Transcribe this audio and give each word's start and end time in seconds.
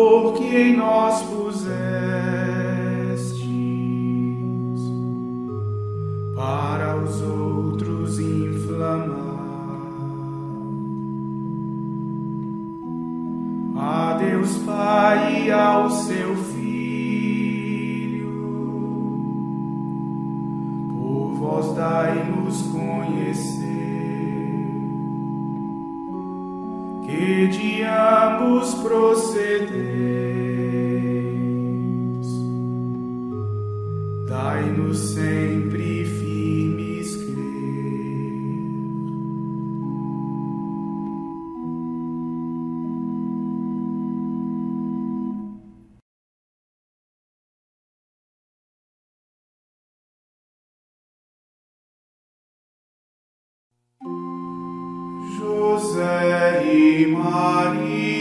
Amor 0.00 0.34
que 0.34 0.56
em 0.56 0.76
nós 0.76 1.22
pusestes 1.22 1.60
para 6.34 6.96
os 6.96 7.20
outros 7.20 8.18
inflamar. 8.18 9.28
A 13.76 14.14
Deus 14.18 14.56
Pai 14.58 15.44
e 15.46 15.52
ao 15.52 15.90
seu 15.90 16.34
Filho, 16.36 16.60
por 20.90 21.34
vós 21.34 21.74
dai-nos 21.74 22.62
conhecer 22.62 23.89
ambos 28.60 28.74
procedeis, 28.74 29.70
dai-nos 34.28 34.98
sempre 34.98 36.04
firmes 36.04 37.16
crer. 37.16 37.30
José 55.38 56.62
e 56.66 57.06
Maria, 57.06 58.19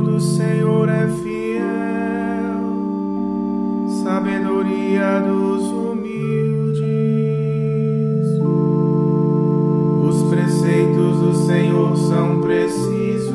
do 0.00 0.20
Senhor 0.20 0.88
é 0.88 1.06
fiel, 1.06 1.60
sabedoria 4.02 5.20
dos 5.20 5.62
humildes. 5.70 6.80
Os 10.02 10.22
preceitos 10.30 11.18
do 11.18 11.34
Senhor 11.46 11.96
são 11.96 12.40
precisos, 12.40 13.34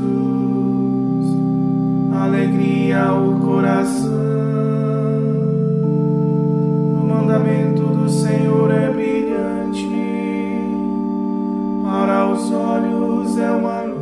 alegria 2.14 3.04
ao 3.04 3.40
coração. 3.40 4.12
O 6.94 7.08
mandamento 7.08 7.82
do 7.82 8.10
Senhor 8.10 8.72
é 8.72 8.90
brilhante, 8.92 9.90
para 11.84 12.28
os 12.32 12.52
olhos 12.52 13.38
é 13.38 13.52
uma 13.52 13.82
luz. 13.82 13.95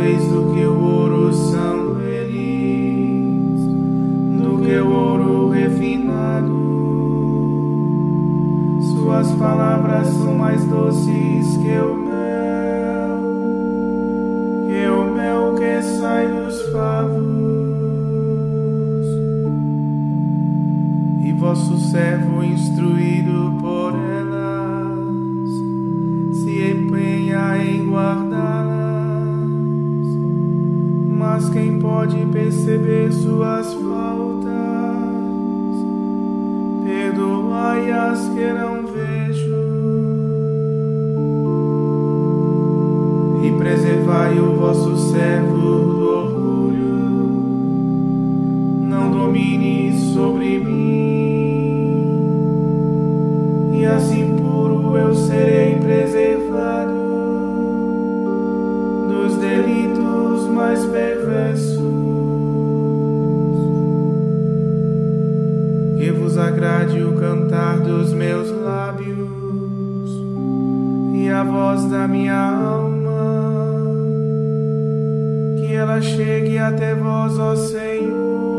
Desejáveis 0.00 0.28
do 0.28 0.49
Domine 49.60 50.14
sobre 50.14 50.58
mim. 50.58 51.20
E 53.78 53.84
assim 53.84 54.34
puro 54.36 54.96
eu 54.96 55.14
serei 55.14 55.74
preservado 55.76 56.92
dos 59.08 59.36
delitos 59.36 60.48
mais 60.48 60.82
perversos. 60.86 61.78
Que 65.98 66.10
vos 66.10 66.38
agrade 66.38 67.02
o 67.02 67.12
cantar 67.16 67.80
dos 67.80 68.14
meus 68.14 68.50
lábios 68.50 69.30
a 71.32 71.44
voz 71.44 71.84
da 71.84 72.08
minha 72.08 72.34
alma, 72.34 73.72
que 75.58 75.72
ela 75.72 76.00
chegue 76.00 76.58
até 76.58 76.92
vós, 76.94 77.38
ó 77.38 77.54
Senhor, 77.54 78.49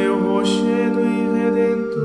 meu 0.00 0.18
rochedo 0.18 1.00
e 1.00 1.28
redentor. 1.38 2.00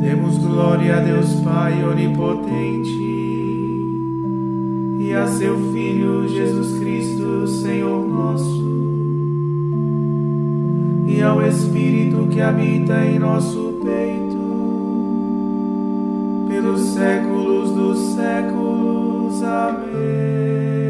Demos 0.00 0.38
glória 0.38 0.96
a 0.96 1.00
Deus 1.00 1.34
Pai 1.40 1.82
onipotente 1.82 3.02
e 5.00 5.12
a 5.12 5.26
seu 5.26 5.58
Filho 5.72 6.28
Jesus 6.28 6.78
Cristo, 6.78 7.48
Senhor 7.48 8.06
nosso 8.06 8.62
e 11.08 11.20
ao 11.20 11.44
Espírito 11.46 12.28
que 12.28 12.40
habita 12.40 13.04
em 13.04 13.18
nosso 13.18 13.74
peito, 13.84 14.38
pelos 16.48 16.80
séculos 16.80 17.72
dos 17.72 17.98
séculos. 18.14 19.42
Amém. 19.42 20.83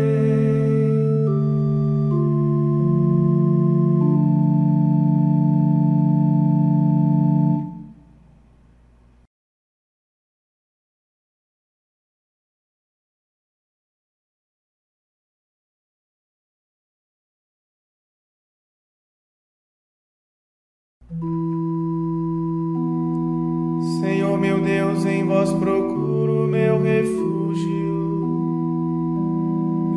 Senhor 24.00 24.38
meu 24.38 24.60
Deus, 24.60 25.04
em 25.04 25.22
vós 25.24 25.52
procuro 25.52 26.46
meu 26.46 26.80
refúgio. 26.80 27.94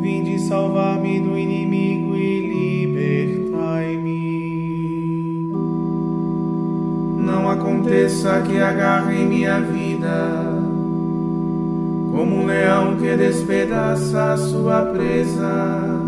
Vinde 0.02 0.38
salvar-me 0.40 1.18
do 1.20 1.38
inimigo 1.38 2.14
e 2.14 2.86
libertai-me. 2.92 4.18
Não 7.24 7.48
aconteça 7.48 8.42
que 8.42 8.58
agarre 8.58 9.24
minha 9.24 9.60
vida, 9.62 10.62
como 12.12 12.42
um 12.42 12.44
leão 12.46 12.96
que 12.96 13.16
despedaça 13.16 14.34
a 14.34 14.36
sua 14.36 14.82
presa 14.82 16.07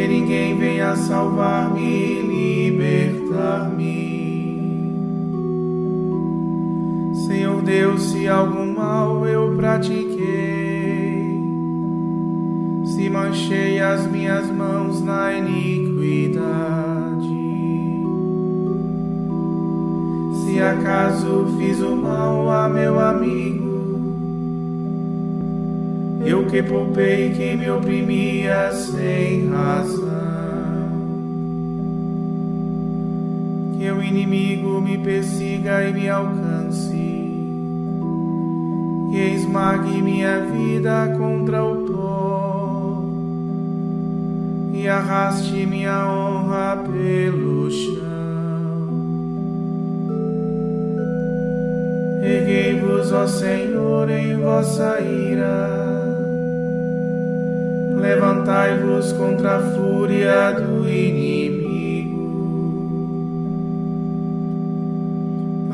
que 0.00 0.08
ninguém 0.08 0.56
venha 0.56 0.96
salvar-me 0.96 1.82
e 1.82 2.72
libertar-me. 2.72 4.00
Senhor 7.26 7.60
Deus, 7.60 8.04
se 8.04 8.26
algum 8.26 8.72
mal 8.72 9.26
eu 9.26 9.54
pratiquei, 9.56 11.38
se 12.86 13.10
manchei 13.10 13.78
as 13.78 14.06
minhas 14.10 14.50
mãos 14.50 15.02
na 15.02 15.34
iniquidade, 15.34 16.40
se 20.42 20.62
acaso 20.62 21.46
fiz 21.58 21.78
o 21.82 21.94
mal 21.94 22.48
a 22.48 22.70
meu 22.70 22.98
amigo, 22.98 23.49
eu 26.24 26.46
que 26.46 26.62
poupei 26.62 27.32
quem 27.32 27.56
me 27.56 27.70
oprimia 27.70 28.70
sem 28.72 29.48
razão. 29.48 30.10
Que 33.78 33.90
o 33.90 34.02
inimigo 34.02 34.80
me 34.80 34.98
persiga 34.98 35.82
e 35.88 35.92
me 35.94 36.08
alcance, 36.08 36.92
que 39.10 39.34
esmague 39.34 40.02
minha 40.02 40.40
vida 40.40 41.14
contra 41.16 41.64
o 41.64 41.86
pó 41.86 43.04
e 44.74 44.86
arraste 44.86 45.64
minha 45.64 46.06
honra 46.06 46.84
pelo 46.84 47.70
chão. 47.70 48.00
Erguei-vos, 52.22 53.10
ó 53.12 53.26
Senhor, 53.26 54.10
em 54.10 54.36
vossa 54.38 55.00
ira 55.00 55.99
levantai-vos 58.00 59.12
contra 59.12 59.56
a 59.56 59.60
fúria 59.60 60.52
do 60.52 60.88
inimigo. 60.88 62.20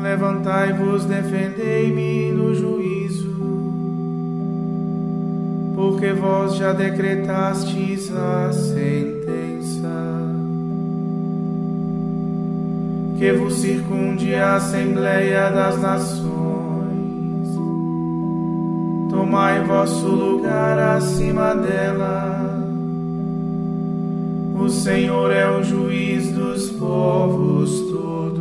Levantai-vos, 0.01 1.05
defendei-me 1.05 2.31
no 2.31 2.53
juízo, 2.53 3.33
porque 5.75 6.11
vós 6.13 6.55
já 6.55 6.73
decretastes 6.73 8.11
a 8.13 8.51
sentença. 8.51 9.87
Que 13.17 13.33
vos 13.33 13.55
circunde 13.55 14.35
a 14.35 14.55
Assembleia 14.57 15.49
das 15.49 15.81
Nações 15.81 16.66
tomai 19.17 19.63
vosso 19.63 20.05
lugar 20.05 20.77
acima 20.77 21.55
dela. 21.55 22.55
O 24.53 24.69
Senhor 24.69 25.31
é 25.31 25.49
o 25.49 25.63
juiz 25.63 26.31
dos 26.33 26.69
povos 26.69 27.81
todos. 27.89 28.37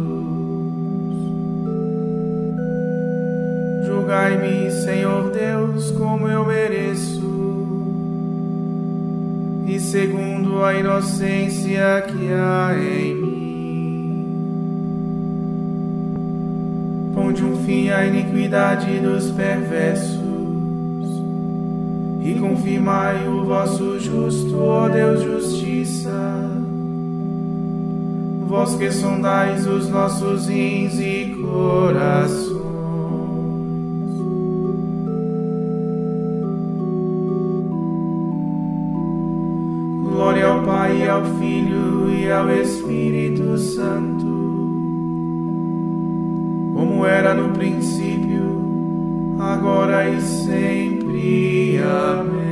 Julgai-me, 3.87 4.71
Senhor 4.71 5.31
Deus, 5.31 5.91
como 5.93 6.29
eu 6.29 6.45
mereço, 6.45 7.25
e 9.67 9.81
segundo 9.81 10.63
a 10.63 10.75
inocência 10.75 12.05
que 12.07 12.31
há 12.35 12.75
em 12.79 13.15
mim. 13.15 13.37
Ponde 17.15 17.43
um 17.43 17.65
fim 17.65 17.89
à 17.89 18.05
iniquidade 18.05 19.01
dos 19.01 19.31
perversos 19.31 20.26
e 22.27 22.35
confirmai 22.41 23.29
o 23.29 23.45
vosso 23.45 24.01
justo, 24.01 24.59
ó 24.59 24.89
Deus, 24.89 25.23
justiça. 25.23 26.11
Vós 28.49 28.75
que 28.75 28.91
sondais 28.91 29.65
os 29.65 29.89
nossos 29.89 30.49
rins 30.49 30.99
e 30.99 31.37
corações. 31.41 32.57
Glória 40.03 40.47
ao 40.47 40.63
Pai, 40.65 41.09
ao 41.09 41.25
Filho 41.39 42.11
e 42.11 42.29
ao 42.29 42.51
Espírito 42.51 43.57
Santo, 43.57 44.27
como 46.75 47.07
era 47.07 47.35
no 47.35 47.51
princípio, 47.51 49.37
agora 49.39 50.09
e 50.09 50.21
sempre 50.21 50.96
Amém. 51.17 52.47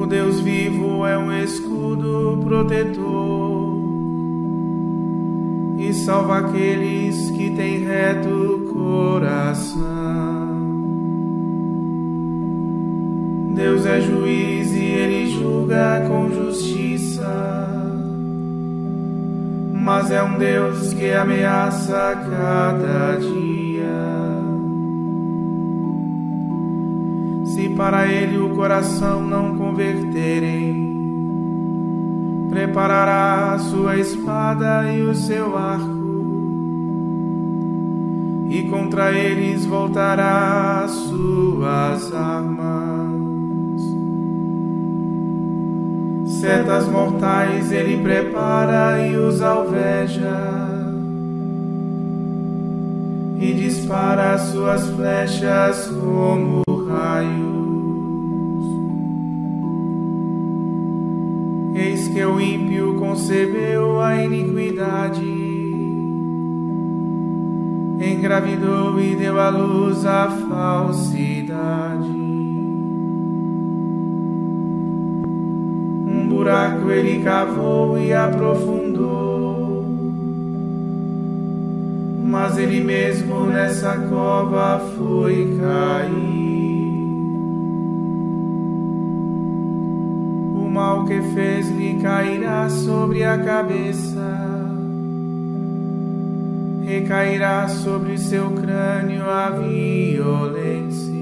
O 0.00 0.06
Deus 0.06 0.40
vivo 0.40 1.04
é 1.06 1.18
um 1.18 1.32
escudo 1.32 2.38
protetor 2.44 3.71
e 5.88 5.92
salva 5.92 6.38
aqueles 6.38 7.30
que 7.30 7.50
têm 7.50 7.84
reto 7.84 8.70
coração. 8.72 9.82
Deus 13.54 13.84
é 13.84 14.00
juiz 14.00 14.72
e 14.72 14.84
ele 14.84 15.26
julga 15.26 16.04
com 16.06 16.30
justiça, 16.30 17.68
mas 19.74 20.10
é 20.12 20.22
um 20.22 20.38
Deus 20.38 20.94
que 20.94 21.10
ameaça 21.10 22.16
cada 22.30 23.16
dia. 23.16 23.42
Se 27.44 27.68
para 27.70 28.06
ele 28.06 28.38
o 28.38 28.50
coração 28.50 29.20
não 29.20 29.56
converterem, 29.56 30.91
preparará 32.52 33.54
a 33.54 33.58
sua 33.58 33.96
espada 33.96 34.92
e 34.92 35.00
o 35.02 35.14
seu 35.14 35.56
arco, 35.56 36.02
e 38.50 38.68
contra 38.68 39.10
eles 39.10 39.64
voltará 39.64 40.82
as 40.84 40.90
suas 40.90 42.12
armas. 42.12 43.10
Setas 46.26 46.86
mortais 46.88 47.72
ele 47.72 48.02
prepara 48.02 49.00
e 49.06 49.16
os 49.16 49.40
alveja. 49.40 50.60
E 53.38 53.54
dispara 53.54 54.36
suas 54.38 54.88
flechas 54.90 55.86
como 55.86 56.62
raios. 56.86 57.71
Que 62.12 62.24
o 62.24 62.38
ímpio 62.38 62.94
concebeu 62.96 63.98
a 63.98 64.22
iniquidade, 64.22 65.24
engravidou 67.98 69.00
e 69.00 69.16
deu 69.16 69.40
à 69.40 69.48
luz 69.48 70.04
a 70.04 70.28
falsidade. 70.28 72.10
Um 76.06 76.26
buraco 76.28 76.90
ele 76.90 77.22
cavou 77.24 77.98
e 77.98 78.12
aprofundou, 78.12 79.86
mas 82.24 82.58
ele 82.58 82.84
mesmo 82.84 83.46
nessa 83.46 83.96
cova 84.10 84.78
foi 84.98 85.56
cair. 85.58 86.71
Mal 90.82 91.04
que 91.04 91.20
fez 91.32 91.70
lhe 91.70 92.02
cairá 92.02 92.68
sobre 92.68 93.22
a 93.22 93.38
cabeça, 93.38 94.18
recairá 96.84 97.68
sobre 97.68 98.18
seu 98.18 98.50
crânio 98.50 99.24
a 99.30 99.50
violência. 99.50 101.12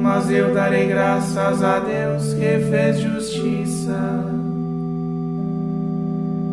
Mas 0.00 0.30
eu 0.30 0.54
darei 0.54 0.86
graças 0.86 1.62
a 1.62 1.78
Deus 1.80 2.32
que 2.32 2.58
fez 2.70 3.00
justiça 3.00 4.24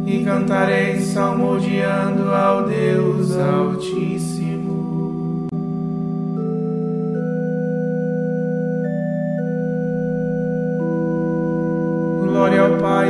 e 0.05 0.25
cantarei 0.25 0.99
salmodiando 0.99 2.29
ao 2.29 2.67
Deus 2.67 3.37
Altíssimo. 3.37 4.60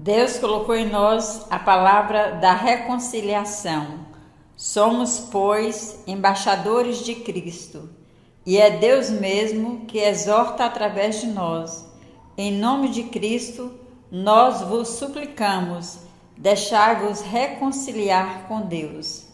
Deus 0.00 0.38
colocou 0.38 0.76
em 0.76 0.88
nós 0.88 1.44
a 1.50 1.58
palavra 1.58 2.30
da 2.30 2.54
reconciliação. 2.54 4.06
Somos, 4.54 5.18
pois, 5.18 6.04
embaixadores 6.06 7.04
de 7.04 7.16
Cristo, 7.16 7.90
e 8.46 8.58
é 8.58 8.70
Deus 8.70 9.10
mesmo 9.10 9.86
que 9.86 9.98
exorta 9.98 10.64
através 10.64 11.20
de 11.20 11.26
nós. 11.26 11.84
Em 12.36 12.52
nome 12.52 12.90
de 12.90 13.02
Cristo, 13.04 13.72
nós 14.08 14.62
vos 14.62 14.88
suplicamos, 14.88 15.98
deixai-vos 16.36 17.20
reconciliar 17.20 18.46
com 18.46 18.60
Deus. 18.60 19.28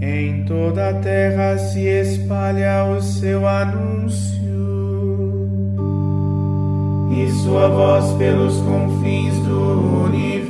Em 0.00 0.37
toda 0.48 0.88
a 0.88 0.94
terra 0.94 1.58
se 1.58 1.86
espalha 1.86 2.86
o 2.86 3.02
seu 3.02 3.46
anúncio 3.46 4.38
e 7.12 7.30
sua 7.42 7.68
voz 7.68 8.16
pelos 8.16 8.56
confins 8.62 9.38
do 9.40 10.04
universo. 10.06 10.48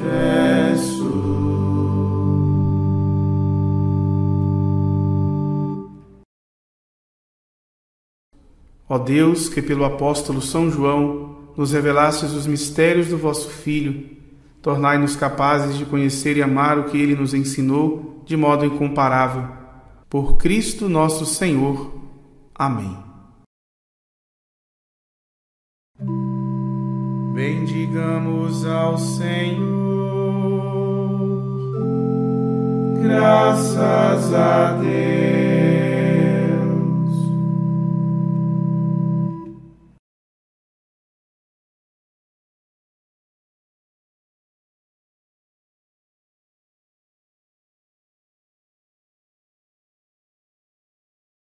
Ó 8.89 8.99
Deus, 8.99 9.49
que 9.49 9.61
pelo 9.61 9.85
apóstolo 9.85 10.41
São 10.41 10.71
João 10.71 11.37
nos 11.57 11.73
revelastes 11.73 12.33
os 12.33 12.47
mistérios 12.47 13.09
do 13.09 13.19
vosso 13.19 13.51
Filho, 13.51 14.17
tornai-nos 14.63 15.17
capazes 15.17 15.77
de 15.77 15.85
conhecer 15.85 16.37
e 16.37 16.43
amar 16.43 16.79
o 16.79 16.85
que 16.85 16.97
ele 16.97 17.17
nos 17.17 17.35
ensinou 17.35 18.23
de 18.25 18.37
modo 18.37 18.65
incomparável. 18.65 19.59
Por 20.09 20.39
Cristo 20.39 20.89
nosso 20.89 21.27
Senhor. 21.27 21.93
Amém. 22.55 22.97
Bendigamos 27.35 28.65
ao 28.67 28.99
Senhor, 28.99 29.69
graças 33.03 34.35
a 34.35 34.73
Deus. 34.73 35.68